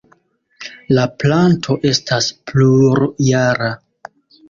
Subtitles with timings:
[0.99, 3.73] La planto estas plurjara.